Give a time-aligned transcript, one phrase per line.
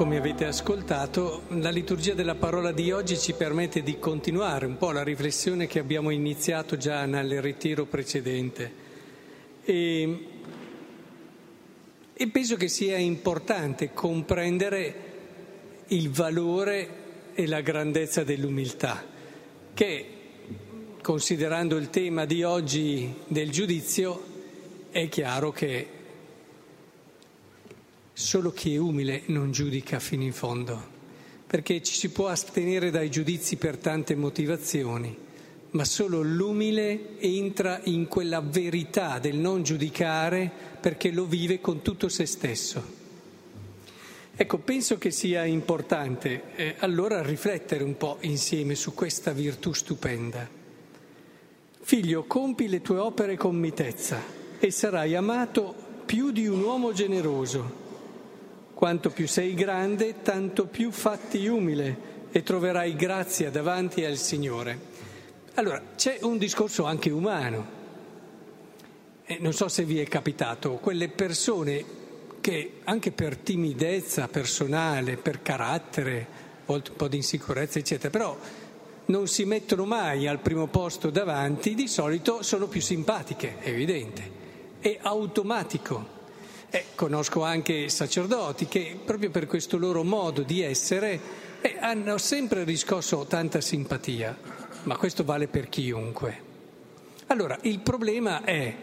[0.00, 4.92] come avete ascoltato, la liturgia della parola di oggi ci permette di continuare un po'
[4.92, 8.72] la riflessione che abbiamo iniziato già nel ritiro precedente.
[9.62, 10.26] E,
[12.14, 14.94] e penso che sia importante comprendere
[15.88, 16.88] il valore
[17.34, 19.04] e la grandezza dell'umiltà,
[19.74, 20.06] che
[21.02, 24.22] considerando il tema di oggi del giudizio
[24.88, 25.99] è chiaro che
[28.12, 30.98] Solo chi è umile non giudica fino in fondo,
[31.46, 35.16] perché ci si può astenere dai giudizi per tante motivazioni,
[35.70, 42.08] ma solo l'umile entra in quella verità del non giudicare perché lo vive con tutto
[42.08, 42.98] se stesso.
[44.34, 50.48] Ecco, penso che sia importante eh, allora riflettere un po' insieme su questa virtù stupenda.
[51.82, 54.22] Figlio, compi le tue opere con mitezza
[54.58, 55.74] e sarai amato
[56.06, 57.79] più di un uomo generoso
[58.80, 64.78] quanto più sei grande, tanto più fatti umile e troverai grazia davanti al Signore.
[65.56, 67.66] Allora, c'è un discorso anche umano.
[69.26, 71.84] E non so se vi è capitato, quelle persone
[72.40, 76.26] che anche per timidezza personale, per carattere,
[76.64, 78.34] un po' di insicurezza, eccetera, però
[79.04, 84.30] non si mettono mai al primo posto davanti, di solito sono più simpatiche, è evidente,
[84.80, 86.19] è automatico.
[86.72, 91.18] Eh, conosco anche sacerdoti che proprio per questo loro modo di essere
[91.60, 94.38] eh, hanno sempre riscosso tanta simpatia,
[94.84, 96.48] ma questo vale per chiunque.
[97.26, 98.74] Allora, il problema è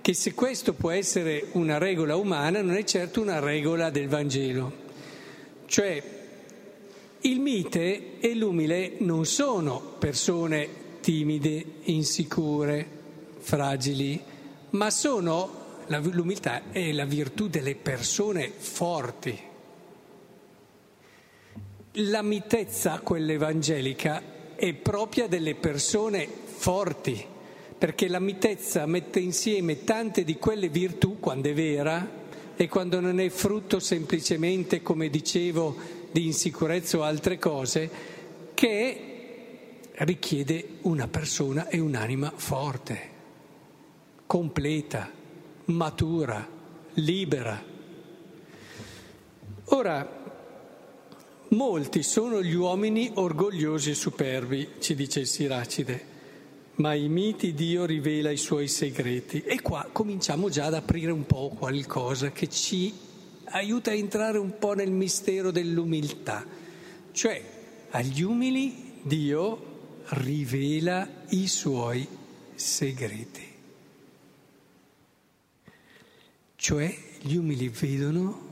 [0.00, 4.72] che se questo può essere una regola umana, non è certo una regola del Vangelo.
[5.66, 6.02] Cioè,
[7.20, 10.68] il mite e l'umile non sono persone
[11.00, 12.84] timide, insicure,
[13.38, 14.20] fragili,
[14.70, 19.38] ma sono l'umiltà è la virtù delle persone forti.
[21.96, 24.22] La mitezza, quella evangelica,
[24.54, 27.24] è propria delle persone forti,
[27.76, 32.20] perché la mitezza mette insieme tante di quelle virtù quando è vera
[32.56, 35.76] e quando non è frutto semplicemente, come dicevo,
[36.10, 37.90] di insicurezza o altre cose,
[38.54, 39.08] che
[39.94, 43.10] richiede una persona e un'anima forte,
[44.26, 45.20] completa
[45.66, 46.46] matura,
[46.94, 47.62] libera.
[49.64, 50.20] Ora,
[51.48, 56.10] molti sono gli uomini orgogliosi e superbi, ci dice il Siracide,
[56.76, 59.42] ma i miti Dio rivela i suoi segreti.
[59.42, 62.92] E qua cominciamo già ad aprire un po' qualcosa che ci
[63.44, 66.44] aiuta a entrare un po' nel mistero dell'umiltà.
[67.12, 67.42] Cioè,
[67.90, 69.70] agli umili Dio
[70.08, 72.06] rivela i suoi
[72.54, 73.51] segreti.
[76.62, 78.50] Cioè gli umili vedono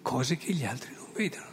[0.00, 1.48] cose che gli altri non vedono.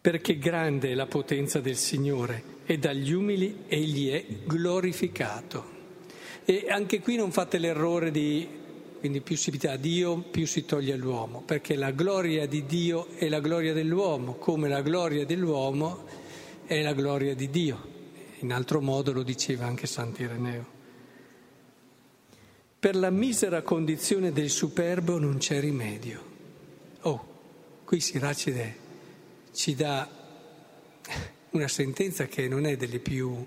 [0.00, 5.64] Perché grande è la potenza del Signore e dagli umili egli è glorificato.
[6.46, 8.48] E anche qui non fate l'errore di,
[9.00, 13.08] quindi più si dà a Dio, più si toglie all'uomo, perché la gloria di Dio
[13.16, 16.06] è la gloria dell'uomo, come la gloria dell'uomo
[16.64, 17.92] è la gloria di Dio.
[18.38, 20.75] In altro modo lo diceva anche Sant'Ireneo.
[22.86, 26.22] Per la misera condizione del superbo non c'è rimedio.
[27.00, 27.26] Oh,
[27.84, 28.76] qui Siracide
[29.52, 30.08] ci dà
[31.50, 33.44] una sentenza che non è delle più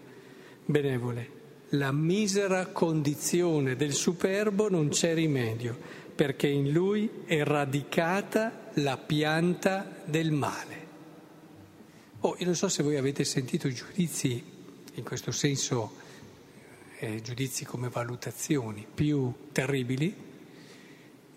[0.66, 1.30] benevole.
[1.70, 5.74] La misera condizione del superbo non c'è rimedio,
[6.14, 10.88] perché in lui è radicata la pianta del male.
[12.20, 14.44] Oh, io non so se voi avete sentito giudizi
[14.96, 16.08] in questo senso
[17.00, 20.14] eh, giudizi come valutazioni più terribili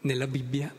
[0.00, 0.74] nella Bibbia,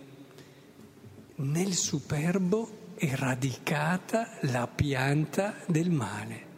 [1.35, 6.51] nel superbo è radicata la pianta del male.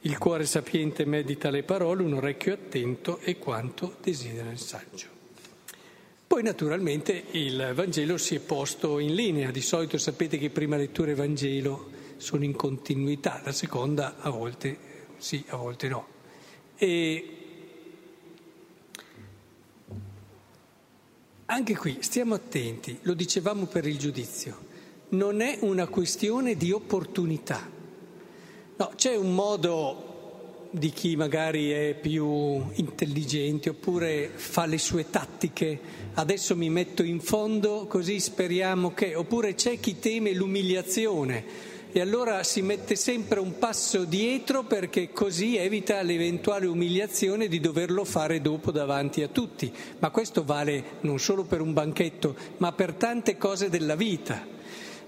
[0.00, 5.06] Il cuore sapiente medita le parole, un orecchio attento e quanto desidera il saggio.
[6.26, 11.12] Poi naturalmente il Vangelo si è posto in linea, di solito sapete che prima lettura
[11.12, 11.90] e Vangelo
[12.22, 14.78] sono in continuità, la seconda a volte
[15.18, 16.06] sì, a volte no.
[16.76, 17.36] E
[21.46, 24.56] anche qui stiamo attenti, lo dicevamo per il giudizio,
[25.10, 27.68] non è una questione di opportunità.
[28.76, 35.80] No, c'è un modo di chi magari è più intelligente oppure fa le sue tattiche,
[36.14, 42.42] adesso mi metto in fondo così speriamo che, oppure c'è chi teme l'umiliazione e allora
[42.42, 48.70] si mette sempre un passo dietro perché così evita l'eventuale umiliazione di doverlo fare dopo
[48.70, 49.70] davanti a tutti.
[49.98, 54.46] Ma questo vale non solo per un banchetto, ma per tante cose della vita.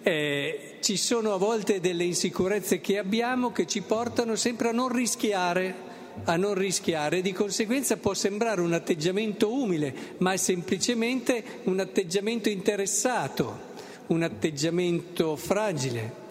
[0.02, 4.88] Eh, ci sono a volte delle insicurezze che abbiamo che ci portano sempre a non
[4.88, 5.92] rischiare
[6.26, 12.48] a non rischiare, di conseguenza può sembrare un atteggiamento umile, ma è semplicemente un atteggiamento
[12.48, 13.58] interessato,
[14.06, 16.23] un atteggiamento fragile.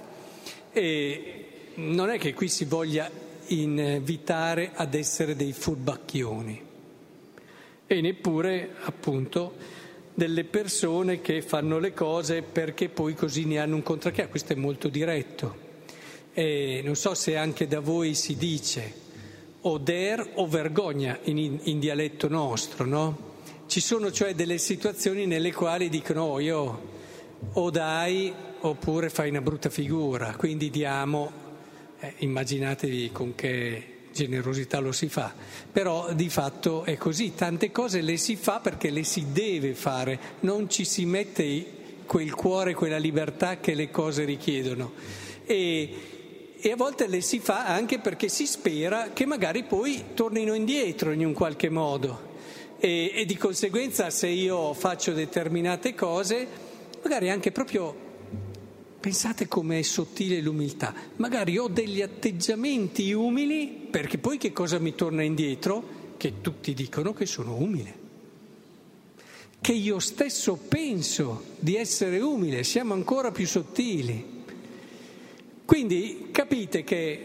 [0.73, 3.09] E non è che qui si voglia
[3.47, 6.61] invitare ad essere dei furbacchioni
[7.85, 9.53] e neppure appunto
[10.13, 14.27] delle persone che fanno le cose perché poi così ne hanno un contracchio.
[14.29, 15.61] Questo è molto diretto.
[16.33, 19.01] E non so se anche da voi si dice
[19.61, 23.31] oder o vergogna in, in dialetto nostro, no?
[23.67, 26.91] Ci sono cioè delle situazioni nelle quali dicono oh, io
[27.53, 28.33] o dai
[28.65, 31.31] oppure fai una brutta figura, quindi diamo,
[31.99, 35.33] eh, immaginatevi con che generosità lo si fa,
[35.71, 40.19] però di fatto è così, tante cose le si fa perché le si deve fare,
[40.41, 41.65] non ci si mette
[42.05, 44.93] quel cuore, quella libertà che le cose richiedono.
[45.45, 45.89] E,
[46.57, 51.11] e a volte le si fa anche perché si spera che magari poi tornino indietro
[51.11, 52.31] in un qualche modo.
[52.79, 56.47] E, e di conseguenza se io faccio determinate cose,
[57.01, 58.02] magari anche proprio
[59.03, 60.93] Pensate com'è sottile l'umiltà.
[61.17, 66.13] Magari ho degli atteggiamenti umili, perché poi che cosa mi torna indietro?
[66.15, 67.93] Che tutti dicono che sono umile.
[69.59, 74.45] Che io stesso penso di essere umile, siamo ancora più sottili.
[75.65, 77.21] Quindi capite che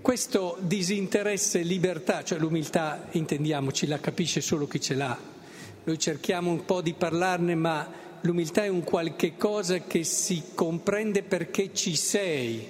[0.00, 5.18] questo disinteresse libertà, cioè l'umiltà, intendiamoci, la capisce solo chi ce l'ha.
[5.82, 11.22] Noi cerchiamo un po' di parlarne, ma l'umiltà è un qualche cosa che si comprende
[11.22, 12.68] perché ci sei.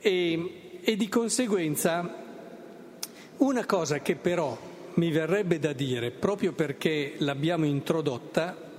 [0.00, 2.20] E, e di conseguenza
[3.38, 4.58] una cosa che però
[4.94, 8.70] mi verrebbe da dire, proprio perché l'abbiamo introdotta,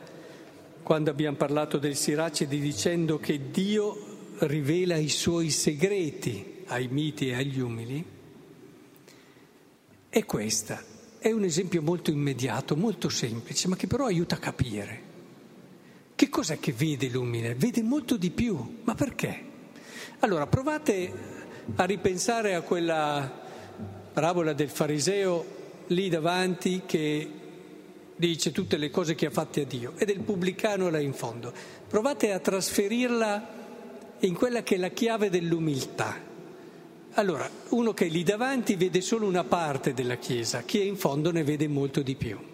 [0.84, 7.36] quando abbiamo parlato del Siracidi dicendo che Dio rivela i suoi segreti ai miti e
[7.36, 8.06] agli umili,
[10.10, 10.84] è questa.
[11.18, 15.03] È un esempio molto immediato, molto semplice, ma che però aiuta a capire.
[16.24, 17.54] Che cos'è che vede l'umile?
[17.54, 18.78] Vede molto di più.
[18.84, 19.44] Ma perché?
[20.20, 21.12] Allora, provate
[21.76, 23.30] a ripensare a quella
[24.14, 25.46] parabola del fariseo
[25.88, 27.30] lì davanti che
[28.16, 31.52] dice tutte le cose che ha fatte a Dio e del pubblicano là in fondo.
[31.90, 33.50] Provate a trasferirla
[34.20, 36.18] in quella che è la chiave dell'umiltà.
[37.16, 40.96] Allora, uno che è lì davanti vede solo una parte della Chiesa, chi è in
[40.96, 42.53] fondo ne vede molto di più.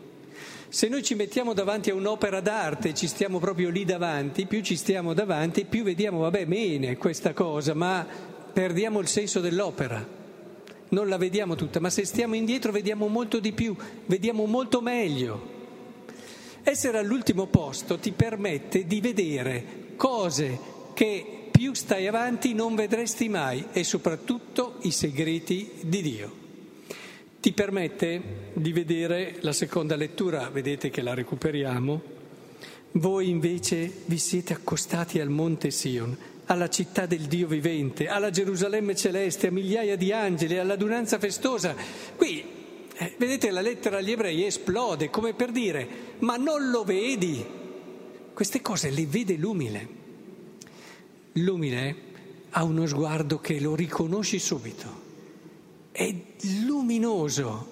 [0.72, 4.76] Se noi ci mettiamo davanti a un'opera d'arte, ci stiamo proprio lì davanti, più ci
[4.76, 8.06] stiamo davanti, più vediamo, vabbè, bene questa cosa, ma
[8.54, 10.06] perdiamo il senso dell'opera.
[10.90, 13.76] Non la vediamo tutta, ma se stiamo indietro vediamo molto di più,
[14.06, 15.58] vediamo molto meglio.
[16.62, 20.60] Essere all'ultimo posto ti permette di vedere cose
[20.94, 26.49] che più stai avanti non vedresti mai e soprattutto i segreti di Dio.
[27.42, 32.02] Ti permette di vedere la seconda lettura, vedete che la recuperiamo.
[32.92, 36.18] Voi invece vi siete accostati al monte Sion,
[36.48, 41.76] alla città del Dio vivente, alla Gerusalemme celeste, a migliaia di angeli, all'adunanza festosa.
[42.18, 42.44] Qui,
[42.98, 45.88] eh, vedete, la lettera agli ebrei esplode come per dire,
[46.20, 47.46] ma non lo vedi?
[48.34, 49.88] Queste cose le vede l'umile.
[51.34, 51.96] L'umile
[52.50, 55.08] ha uno sguardo che lo riconosci subito,
[56.00, 56.16] è
[56.66, 57.68] luminoso,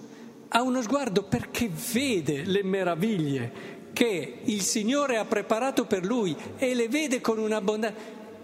[0.49, 6.75] ha uno sguardo perché vede le meraviglie che il Signore ha preparato per lui e
[6.75, 7.97] le vede con un'abbondanza.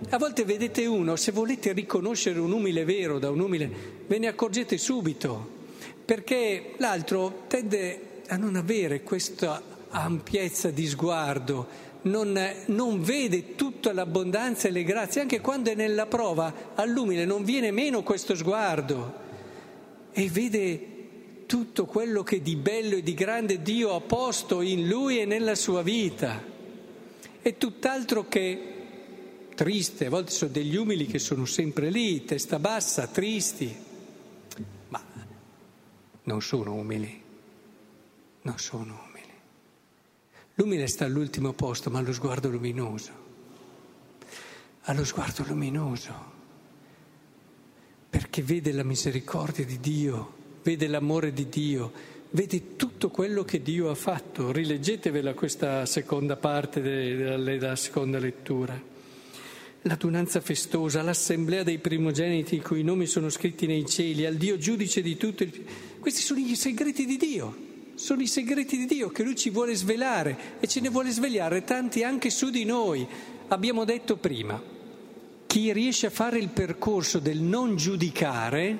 [0.09, 3.69] A volte vedete uno, se volete riconoscere un umile vero da un umile,
[4.07, 5.45] ve ne accorgete subito,
[6.05, 11.67] perché l'altro tende a non avere questa ampiezza di sguardo,
[12.03, 17.43] non, non, vede tutta l'abbondanza e le grazie, anche quando è nella prova, all'umile non
[17.43, 19.22] viene meno questo sguardo
[20.13, 25.19] e vede tutto quello che di bello e di grande Dio ha posto in lui
[25.19, 26.41] e nella sua vita.
[27.41, 28.73] È tutt'altro che
[29.55, 33.75] triste, a volte sono degli umili che sono sempre lì, testa bassa, tristi,
[34.89, 35.03] ma
[36.23, 37.21] non sono umili,
[38.43, 39.33] non sono umili.
[40.55, 43.21] L'umile sta all'ultimo posto, ma ha lo sguardo luminoso.
[44.81, 46.13] Ha lo sguardo luminoso,
[48.13, 51.91] perché vede la misericordia di Dio, vede l'amore di Dio,
[52.29, 54.51] vede tutto quello che Dio ha fatto.
[54.51, 58.79] Rileggetevela questa seconda parte della, seconda lettura.
[59.81, 65.01] l'adunanza festosa, l'assemblea dei primogeniti i cui nomi sono scritti nei cieli, al Dio giudice
[65.01, 65.65] di tutto il...
[65.99, 67.55] Questi sono i segreti di Dio,
[67.95, 71.63] sono i segreti di Dio che Lui ci vuole svelare e ce ne vuole svegliare
[71.63, 73.07] tanti anche su di noi.
[73.47, 74.72] Abbiamo detto prima,
[75.53, 78.79] chi riesce a fare il percorso del non giudicare,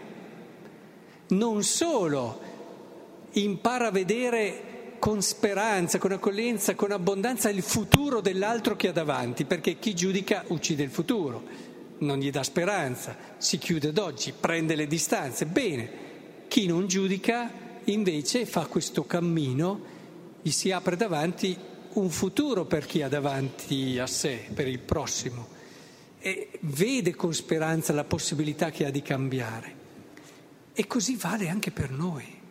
[1.27, 2.39] non solo
[3.33, 9.45] impara a vedere con speranza, con accoglienza, con abbondanza il futuro dell'altro che ha davanti,
[9.45, 11.43] perché chi giudica uccide il futuro,
[11.99, 15.45] non gli dà speranza, si chiude d'oggi, prende le distanze.
[15.45, 15.89] Bene,
[16.47, 17.51] chi non giudica
[17.83, 19.79] invece fa questo cammino,
[20.41, 21.55] gli si apre davanti
[21.93, 25.52] un futuro per chi ha davanti a sé, per il prossimo,
[26.61, 29.81] vede con speranza la possibilità che ha di cambiare.
[30.73, 32.41] E così vale anche per noi.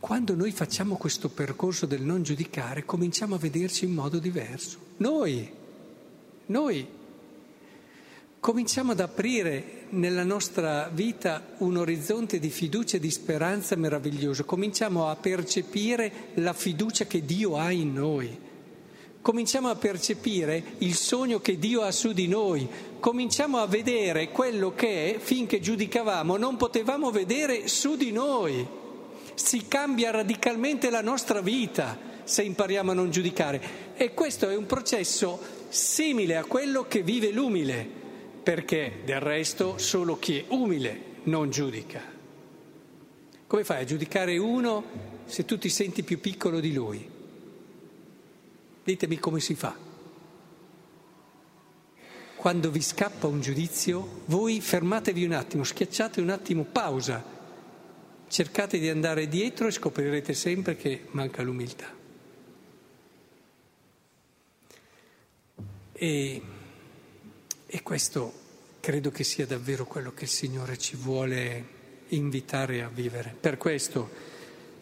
[0.00, 4.78] Quando noi facciamo questo percorso del non giudicare, cominciamo a vederci in modo diverso.
[4.96, 5.48] Noi,
[6.46, 6.86] noi
[8.40, 15.08] cominciamo ad aprire nella nostra vita un orizzonte di fiducia e di speranza meraviglioso, cominciamo
[15.08, 18.48] a percepire la fiducia che Dio ha in noi,
[19.22, 24.74] cominciamo a percepire il sogno che Dio ha su di noi, cominciamo a vedere quello
[24.74, 28.78] che finché giudicavamo non potevamo vedere su di noi
[29.40, 33.94] si cambia radicalmente la nostra vita se impariamo a non giudicare.
[33.96, 37.88] E questo è un processo simile a quello che vive l'umile,
[38.42, 42.02] perché del resto solo chi è umile non giudica.
[43.46, 44.84] Come fai a giudicare uno
[45.24, 47.18] se tu ti senti più piccolo di lui?
[48.90, 49.76] Ditemi come si fa.
[52.34, 57.24] Quando vi scappa un giudizio, voi fermatevi un attimo, schiacciate un attimo, pausa
[58.26, 61.94] cercate di andare dietro e scoprirete sempre che manca l'umiltà.
[65.92, 66.42] E,
[67.66, 68.32] e, questo
[68.80, 71.64] credo che sia davvero quello che il Signore ci vuole
[72.08, 73.36] invitare a vivere.
[73.38, 74.10] Per questo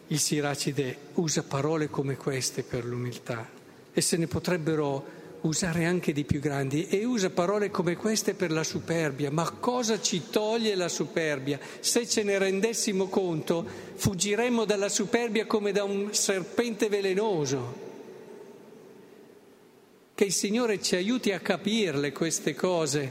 [0.06, 3.56] il Siracide usa parole come queste per l'umiltà
[3.92, 8.50] e se ne potrebbero usare anche di più grandi e usa parole come queste per
[8.50, 9.30] la superbia.
[9.30, 11.59] Ma cosa ci toglie la superbia?
[11.80, 13.64] Se ce ne rendessimo conto,
[13.95, 17.87] fuggiremmo dalla superbia come da un serpente velenoso.
[20.14, 23.11] Che il Signore ci aiuti a capirle queste cose,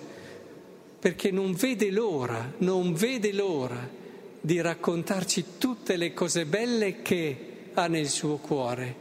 [1.00, 3.96] perché non vede l'ora, non vede l'ora
[4.42, 8.96] di raccontarci tutte le cose belle che ha nel suo cuore,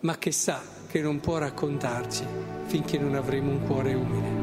[0.00, 2.24] ma che sa che non può raccontarci
[2.66, 4.39] finché non avremo un cuore umile.